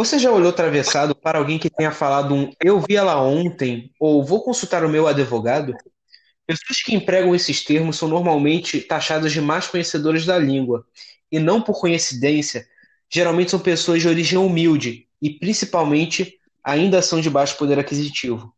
Você 0.00 0.18
já 0.18 0.32
olhou 0.32 0.48
atravessado 0.48 1.14
para 1.14 1.38
alguém 1.38 1.58
que 1.58 1.68
tenha 1.68 1.90
falado 1.90 2.34
um 2.34 2.50
eu 2.64 2.80
vi 2.80 2.96
ela 2.96 3.20
ontem 3.20 3.92
ou 4.00 4.24
vou 4.24 4.42
consultar 4.42 4.82
o 4.82 4.88
meu 4.88 5.06
advogado? 5.06 5.74
Pessoas 6.46 6.82
que 6.82 6.94
empregam 6.94 7.34
esses 7.34 7.62
termos 7.62 7.98
são 7.98 8.08
normalmente 8.08 8.80
taxadas 8.80 9.30
de 9.30 9.42
más 9.42 9.68
conhecedoras 9.68 10.24
da 10.24 10.38
língua, 10.38 10.86
e 11.30 11.38
não 11.38 11.60
por 11.60 11.78
coincidência, 11.78 12.66
geralmente 13.12 13.50
são 13.50 13.60
pessoas 13.60 14.00
de 14.00 14.08
origem 14.08 14.38
humilde 14.38 15.06
e, 15.20 15.38
principalmente, 15.38 16.38
ainda 16.64 17.02
são 17.02 17.20
de 17.20 17.28
baixo 17.28 17.58
poder 17.58 17.78
aquisitivo. 17.78 18.54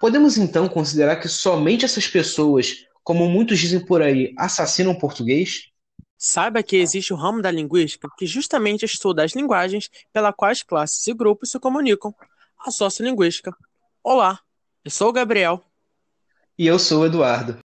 Podemos 0.00 0.38
então 0.38 0.70
considerar 0.70 1.16
que 1.16 1.28
somente 1.28 1.84
essas 1.84 2.08
pessoas, 2.08 2.86
como 3.04 3.28
muitos 3.28 3.58
dizem 3.58 3.80
por 3.80 4.00
aí, 4.00 4.32
assassinam 4.38 4.94
português? 4.94 5.70
Saiba 6.18 6.62
que 6.62 6.76
existe 6.76 7.12
o 7.12 7.16
ramo 7.16 7.42
da 7.42 7.50
linguística 7.50 8.08
que 8.16 8.26
justamente 8.26 8.84
estuda 8.84 9.22
as 9.22 9.32
linguagens 9.32 9.90
pela 10.12 10.32
quais 10.32 10.62
classes 10.62 11.06
e 11.06 11.12
grupos 11.12 11.50
se 11.50 11.58
comunicam, 11.60 12.14
a 12.58 12.70
sociolinguística. 12.70 13.54
Olá, 14.02 14.40
eu 14.82 14.90
sou 14.90 15.10
o 15.10 15.12
Gabriel. 15.12 15.62
E 16.58 16.66
eu 16.66 16.78
sou 16.78 17.02
o 17.02 17.06
Eduardo. 17.06 17.58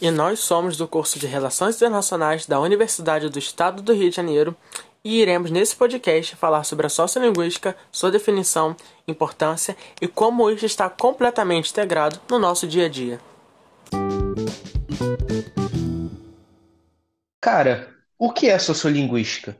E 0.00 0.10
nós 0.10 0.40
somos 0.40 0.76
do 0.76 0.88
curso 0.88 1.18
de 1.18 1.26
Relações 1.26 1.76
Internacionais 1.76 2.46
da 2.46 2.58
Universidade 2.58 3.28
do 3.28 3.38
Estado 3.38 3.82
do 3.82 3.92
Rio 3.92 4.08
de 4.08 4.16
Janeiro 4.16 4.56
e 5.04 5.20
iremos 5.20 5.50
nesse 5.50 5.76
podcast 5.76 6.34
falar 6.36 6.64
sobre 6.64 6.86
a 6.86 6.90
sociolinguística, 6.90 7.76
sua 7.92 8.10
definição, 8.10 8.74
importância 9.06 9.76
e 10.00 10.08
como 10.08 10.50
isso 10.50 10.64
está 10.64 10.88
completamente 10.88 11.70
integrado 11.70 12.18
no 12.30 12.38
nosso 12.38 12.66
dia 12.66 12.86
a 12.86 12.88
dia. 12.88 13.20
Cara, 17.44 17.94
o 18.18 18.32
que 18.32 18.48
é 18.48 18.58
sociolinguística? 18.58 19.54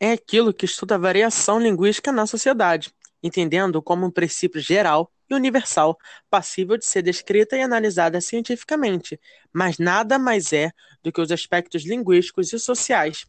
É 0.00 0.12
aquilo 0.12 0.54
que 0.54 0.64
estuda 0.64 0.94
a 0.94 0.98
variação 0.98 1.60
linguística 1.60 2.10
na 2.10 2.26
sociedade, 2.26 2.90
entendendo 3.22 3.82
como 3.82 4.06
um 4.06 4.10
princípio 4.10 4.58
geral 4.58 5.12
e 5.28 5.34
universal, 5.34 5.98
passível 6.30 6.78
de 6.78 6.86
ser 6.86 7.02
descrita 7.02 7.54
e 7.54 7.60
analisada 7.60 8.18
cientificamente, 8.18 9.20
mas 9.52 9.76
nada 9.76 10.18
mais 10.18 10.54
é 10.54 10.72
do 11.02 11.12
que 11.12 11.20
os 11.20 11.30
aspectos 11.30 11.84
linguísticos 11.84 12.50
e 12.54 12.58
sociais. 12.58 13.26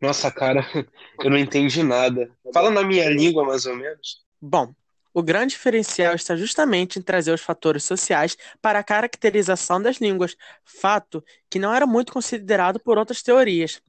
Nossa, 0.00 0.30
cara, 0.30 0.64
eu 1.18 1.30
não 1.30 1.36
entendi 1.36 1.82
nada. 1.82 2.30
Fala 2.54 2.70
na 2.70 2.84
minha 2.84 3.10
língua, 3.10 3.44
mais 3.44 3.66
ou 3.66 3.74
menos. 3.74 4.24
Bom, 4.40 4.72
o 5.14 5.22
grande 5.22 5.52
diferencial 5.54 6.14
está 6.14 6.36
justamente 6.36 6.98
em 6.98 7.02
trazer 7.02 7.32
os 7.32 7.40
fatores 7.40 7.84
sociais 7.84 8.36
para 8.60 8.78
a 8.78 8.84
caracterização 8.84 9.80
das 9.80 9.96
línguas, 9.96 10.36
fato 10.64 11.22
que 11.50 11.58
não 11.58 11.74
era 11.74 11.86
muito 11.86 12.12
considerado 12.12 12.80
por 12.80 12.98
outras 12.98 13.22
teorias. 13.22 13.80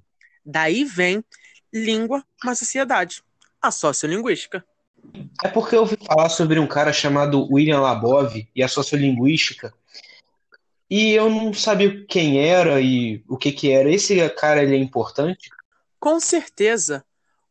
Daí 0.46 0.84
vem 0.84 1.24
língua, 1.74 2.24
uma 2.44 2.56
sociedade, 2.56 3.24
a 3.62 3.72
sociolinguística. 3.72 4.66
É 5.44 5.50
porque 5.50 5.76
eu 5.76 5.82
ouvi 5.82 5.98
falar 6.06 6.30
sobre 6.30 6.60
um 6.60 6.68
cara 6.68 6.94
chamado 6.94 7.48
William 7.52 7.82
Labov 7.82 8.36
e 8.56 8.64
a 8.64 8.68
sociolinguística, 8.68 9.74
e 10.90 11.12
eu 11.12 11.30
não 11.30 11.54
sabia 11.54 12.06
quem 12.06 12.40
era 12.40 12.80
e 12.80 13.24
o 13.28 13.36
que 13.36 13.52
que 13.52 13.72
era. 13.72 13.92
Esse 13.92 14.30
cara 14.30 14.62
ele 14.62 14.76
é 14.76 14.78
importante? 14.78 15.50
Com 16.00 16.20
certeza. 16.20 17.04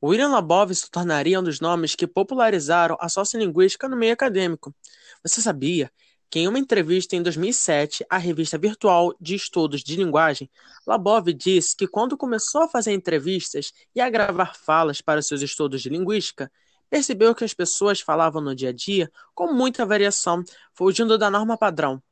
William 0.05 0.31
Labov 0.31 0.75
se 0.75 0.91
tornaria 0.91 1.39
um 1.39 1.45
dos 1.45 1.61
nomes 1.61 1.95
que 1.95 2.08
popularizaram 2.08 2.97
a 2.98 3.08
sociolinguística 3.08 3.89
no 3.89 3.97
meio 3.97 4.12
acadêmico. 4.12 4.75
Você 5.22 5.41
sabia 5.41 5.92
que 6.28 6.41
em 6.41 6.48
uma 6.48 6.59
entrevista 6.59 7.14
em 7.14 7.22
2007 7.22 8.05
à 8.11 8.19
revista 8.19 8.59
virtual 8.59 9.14
de 9.20 9.36
estudos 9.36 9.81
de 9.81 9.94
linguagem, 9.94 10.50
Labov 10.84 11.33
disse 11.33 11.77
que 11.77 11.86
quando 11.86 12.17
começou 12.17 12.62
a 12.62 12.69
fazer 12.69 12.92
entrevistas 12.92 13.72
e 13.94 14.00
a 14.00 14.11
gravar 14.11 14.56
falas 14.56 15.00
para 15.00 15.22
seus 15.22 15.41
estudos 15.41 15.81
de 15.81 15.89
linguística, 15.89 16.50
percebeu 16.91 17.33
que 17.33 17.44
as 17.44 17.55
pessoas 17.55 18.00
falavam 18.00 18.42
no 18.42 18.56
dia 18.56 18.70
a 18.70 18.72
dia 18.72 19.09
com 19.32 19.53
muita 19.53 19.87
variação, 19.87 20.43
fugindo 20.75 21.16
da 21.16 21.31
norma 21.31 21.56
padrão. 21.56 22.03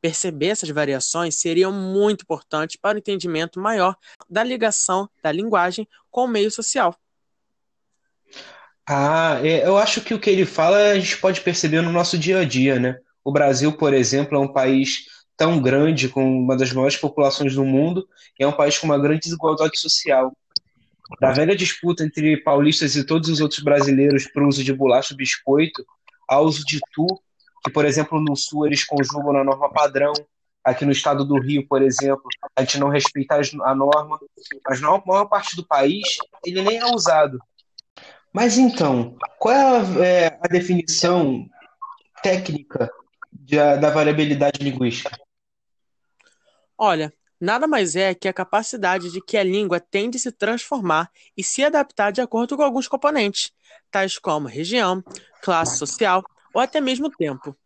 Perceber 0.00 0.48
essas 0.48 0.68
variações 0.68 1.34
seria 1.40 1.68
muito 1.68 2.22
importante 2.22 2.78
para 2.78 2.94
o 2.94 2.98
entendimento 2.98 3.58
maior 3.58 3.96
da 4.30 4.44
ligação 4.44 5.10
da 5.20 5.32
linguagem 5.32 5.88
com 6.12 6.26
o 6.26 6.28
meio 6.28 6.50
social. 6.50 6.94
Ah, 8.86 9.40
é, 9.42 9.66
eu 9.66 9.78
acho 9.78 10.02
que 10.02 10.12
o 10.12 10.20
que 10.20 10.28
ele 10.28 10.44
fala 10.44 10.76
a 10.76 10.98
gente 10.98 11.16
pode 11.18 11.40
perceber 11.40 11.80
no 11.80 11.90
nosso 11.90 12.18
dia 12.18 12.40
a 12.40 12.44
dia, 12.44 12.78
né? 12.78 12.98
O 13.24 13.32
Brasil, 13.32 13.72
por 13.72 13.94
exemplo, 13.94 14.36
é 14.36 14.40
um 14.40 14.52
país 14.52 15.06
tão 15.36 15.60
grande, 15.60 16.08
com 16.08 16.22
uma 16.22 16.56
das 16.56 16.72
maiores 16.72 16.96
populações 16.96 17.54
do 17.54 17.64
mundo, 17.64 18.06
e 18.38 18.44
é 18.44 18.46
um 18.46 18.52
país 18.52 18.78
com 18.78 18.86
uma 18.86 18.98
grande 18.98 19.20
desigualdade 19.20 19.78
social. 19.78 20.36
Da 21.20 21.32
velha 21.32 21.56
disputa 21.56 22.04
entre 22.04 22.36
paulistas 22.42 22.94
e 22.96 23.04
todos 23.04 23.28
os 23.28 23.40
outros 23.40 23.60
brasileiros 23.60 24.26
para 24.26 24.44
o 24.44 24.48
uso 24.48 24.62
de 24.62 24.72
bolacha 24.72 25.14
e 25.14 25.16
biscoito, 25.16 25.84
ao 26.28 26.44
uso 26.44 26.64
de 26.64 26.78
tu, 26.92 27.06
que, 27.64 27.70
por 27.70 27.84
exemplo, 27.84 28.20
no 28.20 28.36
Sul 28.36 28.66
eles 28.66 28.84
conjugam 28.84 29.32
na 29.32 29.44
norma 29.44 29.70
padrão, 29.70 30.12
aqui 30.62 30.84
no 30.84 30.92
estado 30.92 31.24
do 31.24 31.38
Rio, 31.38 31.66
por 31.68 31.82
exemplo, 31.82 32.24
a 32.56 32.62
gente 32.62 32.78
não 32.78 32.88
respeita 32.88 33.38
a 33.64 33.74
norma, 33.74 34.18
mas 34.66 34.80
na 34.80 34.88
maior 35.06 35.26
parte 35.26 35.54
do 35.56 35.66
país 35.66 36.02
ele 36.44 36.62
nem 36.62 36.78
é 36.78 36.86
usado. 36.86 37.38
Mas 38.34 38.58
então, 38.58 39.16
qual 39.38 39.54
é 39.54 39.60
a, 39.60 40.04
é, 40.04 40.38
a 40.42 40.48
definição 40.48 41.48
técnica 42.20 42.90
de, 43.32 43.56
da 43.56 43.90
variabilidade 43.90 44.58
linguística? 44.60 45.16
Olha, 46.76 47.12
nada 47.40 47.68
mais 47.68 47.94
é 47.94 48.12
que 48.12 48.26
a 48.26 48.32
capacidade 48.32 49.12
de 49.12 49.20
que 49.20 49.36
a 49.36 49.44
língua 49.44 49.78
tende 49.78 50.16
a 50.16 50.20
se 50.20 50.32
transformar 50.32 51.08
e 51.36 51.44
se 51.44 51.62
adaptar 51.62 52.10
de 52.10 52.20
acordo 52.20 52.56
com 52.56 52.64
alguns 52.64 52.88
componentes, 52.88 53.52
tais 53.88 54.18
como 54.18 54.48
região, 54.48 55.00
classe 55.40 55.78
social 55.78 56.24
ou 56.52 56.60
até 56.60 56.80
mesmo 56.80 57.08
tempo. 57.10 57.56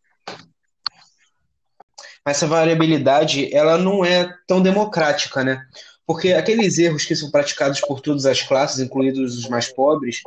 Essa 2.23 2.45
variabilidade, 2.45 3.51
ela 3.55 3.75
não 3.75 4.05
é 4.05 4.31
tão 4.45 4.61
democrática, 4.61 5.43
né? 5.43 5.65
Porque 6.09 6.33
aqueles 6.33 6.79
erros 6.79 7.05
que 7.05 7.15
são 7.15 7.29
praticados 7.29 7.81
por 7.81 8.01
todas 8.01 8.25
as 8.25 8.41
classes, 8.41 8.79
incluídos 8.79 9.37
os 9.37 9.47
mais 9.47 9.71
pobres, 9.71 10.19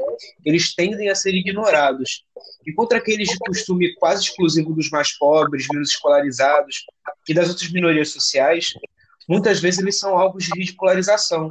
eles 0.44 0.72
tendem 0.76 1.10
a 1.10 1.14
ser 1.16 1.34
ignorados. 1.34 2.24
Enquanto 2.64 2.92
aqueles 2.92 3.28
de 3.28 3.36
costume 3.38 3.92
quase 3.96 4.22
exclusivo 4.22 4.72
dos 4.74 4.90
mais 4.90 5.18
pobres, 5.18 5.66
menos 5.72 5.90
escolarizados 5.90 6.84
e 7.28 7.34
das 7.34 7.48
outras 7.48 7.68
minorias 7.72 8.10
sociais, 8.10 8.74
muitas 9.28 9.58
vezes 9.58 9.80
eles 9.80 9.98
são 9.98 10.16
alvos 10.16 10.44
de 10.44 10.50
ridicularização. 10.56 11.48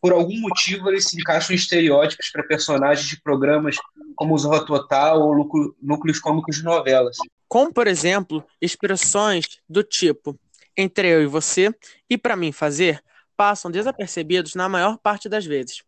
Por 0.00 0.12
algum 0.12 0.38
motivo, 0.38 0.88
eles 0.88 1.08
se 1.08 1.16
encaixam 1.16 1.52
em 1.52 1.58
estereótipos 1.58 2.30
para 2.30 2.44
personagens 2.44 3.08
de 3.08 3.20
programas 3.22 3.74
como 4.14 4.38
Zorra 4.38 4.64
Total 4.64 5.20
ou 5.20 5.34
núcleos 5.82 6.20
cômicos 6.20 6.58
de 6.58 6.62
novelas. 6.62 7.16
Como, 7.48 7.74
por 7.74 7.88
exemplo, 7.88 8.44
expressões 8.62 9.46
do 9.68 9.82
tipo 9.82 10.38
entre 10.76 11.08
eu 11.08 11.24
e 11.24 11.26
você 11.26 11.74
e 12.08 12.16
para 12.16 12.36
mim 12.36 12.52
fazer 12.52 13.02
passam 13.36 13.70
desapercebidos 13.70 14.54
na 14.54 14.68
maior 14.68 14.98
parte 14.98 15.28
das 15.28 15.44
vezes. 15.44 15.82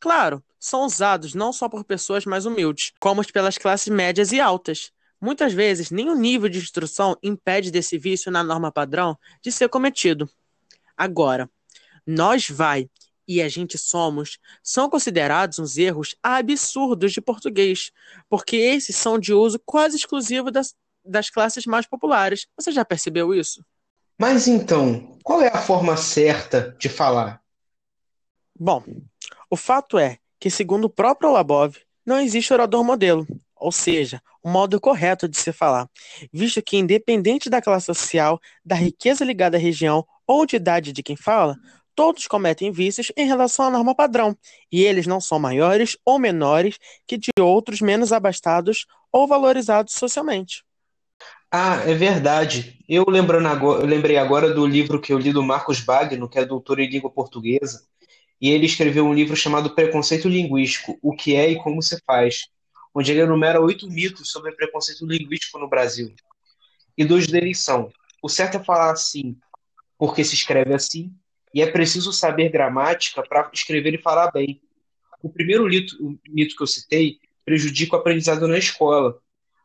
Claro, 0.00 0.42
são 0.60 0.84
usados 0.84 1.34
não 1.34 1.52
só 1.52 1.68
por 1.68 1.84
pessoas 1.84 2.24
mais 2.24 2.46
humildes, 2.46 2.92
como 3.00 3.24
pelas 3.32 3.58
classes 3.58 3.88
médias 3.88 4.32
e 4.32 4.40
altas. 4.40 4.92
Muitas 5.20 5.52
vezes, 5.52 5.90
nem 5.90 6.08
o 6.08 6.14
nível 6.14 6.48
de 6.48 6.58
instrução 6.58 7.16
impede 7.22 7.70
desse 7.70 7.98
vício 7.98 8.30
na 8.30 8.44
norma 8.44 8.70
padrão 8.70 9.18
de 9.42 9.50
ser 9.50 9.68
cometido. 9.68 10.30
Agora, 10.96 11.50
nós 12.06 12.48
vai 12.48 12.88
e 13.26 13.42
a 13.42 13.48
gente 13.48 13.76
somos 13.76 14.38
são 14.62 14.88
considerados 14.88 15.58
uns 15.58 15.76
erros 15.76 16.16
absurdos 16.22 17.12
de 17.12 17.20
português, 17.20 17.92
porque 18.28 18.56
esses 18.56 18.96
são 18.96 19.18
de 19.18 19.34
uso 19.34 19.60
quase 19.66 19.96
exclusivo 19.96 20.50
das, 20.50 20.74
das 21.04 21.28
classes 21.28 21.66
mais 21.66 21.86
populares. 21.86 22.46
Você 22.56 22.72
já 22.72 22.84
percebeu 22.84 23.34
isso? 23.34 23.62
Mas 24.20 24.48
então, 24.48 25.16
qual 25.22 25.40
é 25.40 25.46
a 25.46 25.58
forma 25.58 25.96
certa 25.96 26.74
de 26.76 26.88
falar? 26.88 27.40
Bom, 28.58 28.82
o 29.48 29.56
fato 29.56 29.96
é 29.96 30.18
que, 30.40 30.50
segundo 30.50 30.86
o 30.86 30.90
próprio 30.90 31.30
Labov, 31.30 31.76
não 32.04 32.18
existe 32.18 32.52
orador 32.52 32.82
modelo, 32.82 33.24
ou 33.54 33.70
seja, 33.70 34.20
o 34.42 34.48
modo 34.48 34.80
correto 34.80 35.28
de 35.28 35.36
se 35.36 35.52
falar, 35.52 35.88
visto 36.32 36.60
que, 36.60 36.76
independente 36.76 37.48
da 37.48 37.62
classe 37.62 37.86
social, 37.86 38.40
da 38.64 38.74
riqueza 38.74 39.24
ligada 39.24 39.56
à 39.56 39.60
região 39.60 40.04
ou 40.26 40.44
de 40.44 40.56
idade 40.56 40.92
de 40.92 41.02
quem 41.02 41.14
fala, 41.14 41.56
todos 41.94 42.26
cometem 42.26 42.72
vícios 42.72 43.12
em 43.16 43.26
relação 43.26 43.66
à 43.66 43.70
norma 43.70 43.94
padrão, 43.94 44.36
e 44.70 44.82
eles 44.82 45.06
não 45.06 45.20
são 45.20 45.38
maiores 45.38 45.96
ou 46.04 46.18
menores 46.18 46.76
que 47.06 47.16
de 47.16 47.30
outros 47.40 47.80
menos 47.80 48.12
abastados 48.12 48.84
ou 49.12 49.28
valorizados 49.28 49.94
socialmente. 49.94 50.64
Ah, 51.50 51.82
é 51.86 51.94
verdade. 51.94 52.78
Eu 52.88 53.04
lembrando 53.08 53.48
agora, 53.48 53.82
eu 53.82 53.86
lembrei 53.86 54.18
agora 54.18 54.52
do 54.52 54.66
livro 54.66 55.00
que 55.00 55.12
eu 55.12 55.18
li 55.18 55.32
do 55.32 55.42
Marcos 55.42 55.80
Bagno, 55.80 56.28
que 56.28 56.38
é 56.38 56.44
doutor 56.44 56.78
em 56.78 56.88
língua 56.88 57.10
portuguesa, 57.10 57.86
e 58.40 58.50
ele 58.50 58.66
escreveu 58.66 59.06
um 59.06 59.14
livro 59.14 59.34
chamado 59.34 59.74
Preconceito 59.74 60.28
Linguístico: 60.28 60.98
O 61.02 61.14
que 61.14 61.34
é 61.34 61.50
e 61.50 61.56
como 61.56 61.82
se 61.82 61.98
faz, 62.06 62.48
onde 62.94 63.12
ele 63.12 63.22
enumera 63.22 63.60
oito 63.60 63.88
mitos 63.88 64.30
sobre 64.30 64.52
preconceito 64.52 65.06
linguístico 65.06 65.58
no 65.58 65.68
Brasil. 65.68 66.14
E 66.96 67.04
dois 67.04 67.26
deles 67.26 67.58
são: 67.60 67.90
o 68.22 68.28
certo 68.28 68.58
é 68.58 68.64
falar 68.64 68.92
assim 68.92 69.36
porque 69.98 70.22
se 70.22 70.34
escreve 70.34 70.72
assim, 70.74 71.12
e 71.52 71.60
é 71.60 71.70
preciso 71.70 72.12
saber 72.12 72.50
gramática 72.50 73.22
para 73.22 73.50
escrever 73.52 73.94
e 73.94 74.02
falar 74.02 74.30
bem. 74.30 74.60
O 75.22 75.28
primeiro 75.28 75.64
mito, 75.64 75.96
o 76.00 76.16
mito 76.28 76.54
que 76.54 76.62
eu 76.62 76.66
citei 76.66 77.18
prejudica 77.44 77.96
o 77.96 77.98
aprendizado 77.98 78.46
na 78.46 78.58
escola, 78.58 79.18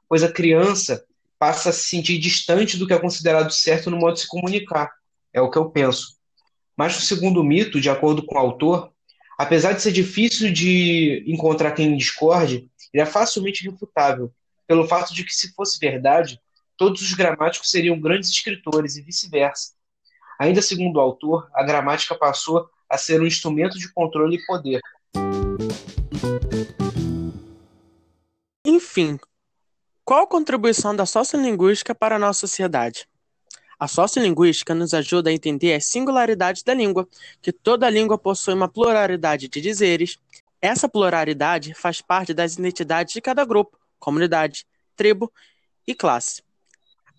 pois 0.09 0.23
a 0.23 0.31
criança 0.31 1.05
passa 1.43 1.71
a 1.71 1.73
se 1.73 1.89
sentir 1.89 2.17
distante 2.19 2.77
do 2.77 2.87
que 2.87 2.93
é 2.93 2.97
considerado 2.97 3.51
certo 3.51 3.91
no 3.91 3.97
modo 3.97 4.13
de 4.13 4.21
se 4.21 4.27
comunicar. 4.29 4.89
É 5.33 5.41
o 5.41 5.51
que 5.51 5.57
eu 5.57 5.69
penso. 5.69 6.15
Mas 6.77 6.97
o 6.97 7.01
segundo 7.01 7.43
mito, 7.43 7.81
de 7.81 7.89
acordo 7.89 8.25
com 8.25 8.35
o 8.35 8.37
autor, 8.37 8.93
apesar 9.37 9.73
de 9.73 9.81
ser 9.81 9.91
difícil 9.91 10.53
de 10.53 11.21
encontrar 11.27 11.73
quem 11.73 11.97
discorde, 11.97 12.69
ele 12.93 13.03
é 13.03 13.05
facilmente 13.05 13.69
refutável, 13.69 14.31
pelo 14.65 14.87
fato 14.87 15.13
de 15.13 15.25
que, 15.25 15.33
se 15.33 15.53
fosse 15.53 15.77
verdade, 15.77 16.39
todos 16.77 17.01
os 17.01 17.13
gramáticos 17.13 17.69
seriam 17.69 17.99
grandes 17.99 18.29
escritores 18.29 18.95
e 18.95 19.01
vice-versa. 19.01 19.73
Ainda 20.39 20.61
segundo 20.61 20.95
o 20.95 21.01
autor, 21.01 21.49
a 21.53 21.61
gramática 21.61 22.15
passou 22.15 22.69
a 22.89 22.97
ser 22.97 23.19
um 23.19 23.27
instrumento 23.27 23.77
de 23.77 23.91
controle 23.91 24.37
e 24.37 24.45
poder. 24.45 24.79
Enfim, 28.65 29.19
qual 30.05 30.23
a 30.23 30.27
contribuição 30.27 30.95
da 30.95 31.05
sociolinguística 31.05 31.95
para 31.95 32.17
a 32.17 32.19
nossa 32.19 32.41
sociedade? 32.41 33.07
A 33.79 33.87
sociolinguística 33.87 34.75
nos 34.75 34.93
ajuda 34.93 35.29
a 35.29 35.33
entender 35.33 35.73
as 35.73 35.85
singularidades 35.85 36.61
da 36.61 36.73
língua, 36.73 37.07
que 37.41 37.51
toda 37.51 37.89
língua 37.89 38.17
possui 38.17 38.53
uma 38.53 38.67
pluralidade 38.67 39.47
de 39.47 39.61
dizeres. 39.61 40.17
Essa 40.61 40.87
pluralidade 40.87 41.73
faz 41.73 42.01
parte 42.01 42.33
das 42.33 42.57
identidades 42.57 43.13
de 43.13 43.21
cada 43.21 43.45
grupo, 43.45 43.77
comunidade, 43.99 44.65
tribo 44.95 45.31
e 45.87 45.95
classe. 45.95 46.43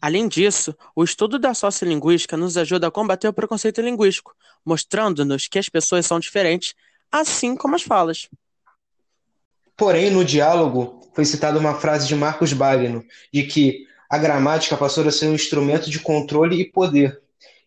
Além 0.01 0.29
disso, 0.29 0.77
o 0.95 1.03
estudo 1.03 1.39
da 1.39 1.55
sociolinguística 1.55 2.37
nos 2.37 2.59
ajuda 2.59 2.89
a 2.89 2.91
combater 2.91 3.29
o 3.29 3.33
preconceito 3.33 3.81
linguístico, 3.81 4.35
mostrando-nos 4.65 5.49
que 5.49 5.59
as 5.59 5.69
pessoas 5.71 6.05
são 6.05 6.21
diferentes, 6.21 6.75
assim 7.11 7.57
como 7.57 7.75
as 7.75 7.83
falas. 7.83 8.29
Porém, 9.77 10.11
no 10.11 10.25
diálogo, 10.25 11.01
foi 11.15 11.25
citada 11.25 11.59
uma 11.59 11.75
frase 11.75 12.07
de 12.07 12.15
Marcos 12.15 12.53
Bagno, 12.53 13.05
de 13.33 13.43
que 13.45 13.87
a 14.09 14.19
gramática 14.19 14.77
passou 14.77 15.07
a 15.07 15.11
ser 15.11 15.27
um 15.27 15.35
instrumento 15.35 15.91
de 15.91 15.99
controle 15.99 16.61
e 16.61 16.71
poder. 16.71 17.21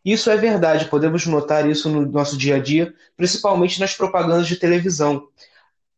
Isso 0.04 0.30
é 0.30 0.38
verdade, 0.38 0.86
podemos 0.86 1.26
notar 1.26 1.70
isso 1.70 1.90
no 1.90 2.06
nosso 2.06 2.38
dia 2.38 2.56
a 2.56 2.60
dia, 2.60 2.94
principalmente 3.18 3.80
nas 3.80 3.94
propagandas 3.94 4.48
de 4.48 4.56
televisão. 4.56 5.28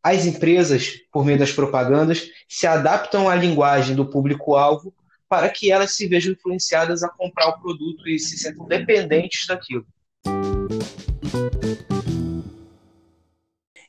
As 0.02 0.26
empresas, 0.26 0.94
por 1.12 1.24
meio 1.24 1.38
das 1.38 1.52
propagandas, 1.52 2.28
se 2.48 2.66
adaptam 2.66 3.28
à 3.28 3.36
linguagem 3.36 3.94
do 3.94 4.06
público-alvo 4.06 4.92
para 5.28 5.48
que 5.48 5.70
elas 5.70 5.92
se 5.92 6.08
vejam 6.08 6.32
influenciadas 6.32 7.04
a 7.04 7.08
comprar 7.08 7.50
o 7.50 7.60
produto 7.60 8.08
e 8.08 8.18
se 8.18 8.36
sintam 8.36 8.66
dependentes 8.66 9.46
daquilo. 9.46 9.86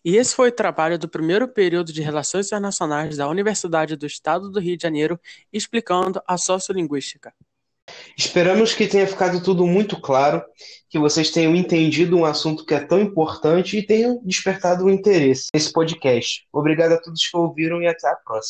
E 0.04 0.16
esse 0.18 0.36
foi 0.36 0.50
o 0.50 0.52
trabalho 0.52 0.98
do 0.98 1.08
primeiro 1.08 1.48
período 1.48 1.94
de 1.94 2.02
Relações 2.02 2.48
Internacionais 2.48 3.18
da 3.18 3.28
Universidade 3.30 3.96
do 3.96 4.06
Estado 4.06 4.50
do 4.50 4.60
Rio 4.60 4.76
de 4.76 4.84
Janeiro, 4.84 5.20
explicando 5.54 6.22
a 6.28 6.38
sociolinguística. 6.38 7.32
Esperamos 8.18 8.74
que 8.74 8.88
tenha 8.88 9.06
ficado 9.08 9.42
tudo 9.44 9.66
muito 9.66 10.00
claro, 10.00 10.44
que 10.90 11.00
vocês 11.00 11.30
tenham 11.30 11.56
entendido 11.56 12.18
um 12.18 12.26
assunto 12.26 12.66
que 12.66 12.74
é 12.74 12.80
tão 12.80 13.00
importante 13.00 13.78
e 13.78 13.86
tenham 13.86 14.22
despertado 14.24 14.84
o 14.84 14.88
um 14.88 14.90
interesse 14.90 15.50
nesse 15.54 15.72
podcast. 15.72 16.46
Obrigado 16.52 16.94
a 16.94 17.02
todos 17.02 17.28
que 17.28 17.38
ouviram 17.38 17.82
e 17.82 17.88
até 17.88 18.08
a 18.10 18.16
próxima. 18.16 18.50